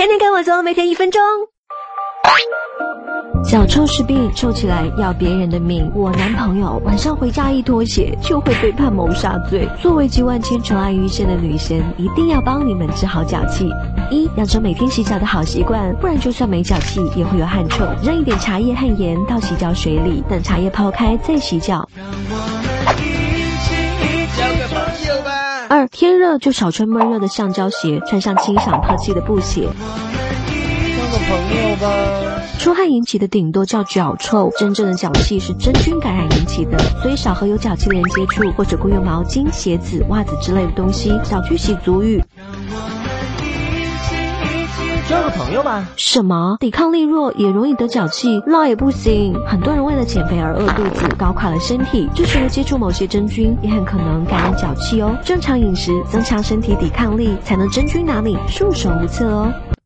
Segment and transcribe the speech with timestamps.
[0.00, 1.20] 天天跟我做，每天一分钟。
[3.44, 5.92] 脚臭是病，臭起来要别人的命。
[5.94, 9.68] 我男朋友晚上回家一脱鞋就会被判谋杀罪。
[9.78, 13.68] 作为集万千宠爱于一身的女神，一定要帮你们治好脚气。
[14.10, 17.84] 一，养成每天洗脚的好习惯，不然就算没脚气也会有汗臭。
[18.02, 21.86] 扔一点茶叶和盐到洗脚水里，等茶叶泡开再洗脚。
[21.98, 22.59] 二，
[25.92, 29.62] 天热就少穿闷热的橡胶鞋，穿上清爽透气的布鞋。
[29.62, 29.68] 交
[31.10, 31.88] 个朋友吧。
[32.60, 42.22] 出汗引起的顶多叫脚臭，真正的脚气是真菌感染引起的，所以少和有脚气的人接触，或者共用毛巾、鞋子、袜子之类的东西，少去洗足浴。
[45.10, 45.88] 交个朋友吧。
[45.96, 46.56] 什么？
[46.60, 48.40] 抵抗力弱也容易得脚气？
[48.46, 49.34] 那也不行。
[49.44, 55.18] 很多人为了减肥而饿肚子，搞垮了身体，这时候接触某些真菌，也很可能感染脚气哦。
[55.24, 59.52] 正常饮食，增强身体抵抗力，才能真菌哪里束手无策哦。